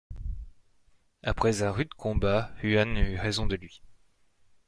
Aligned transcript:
Après 1.21 1.61
un 1.61 1.69
rude 1.69 1.93
combat, 1.93 2.49
Huan 2.63 2.97
eut 2.97 3.19
raison 3.19 3.45
de 3.45 3.55
lui. 3.55 3.83